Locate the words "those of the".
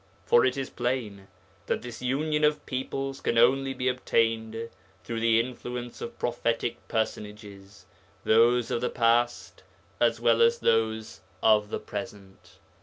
8.23-8.89, 10.57-11.77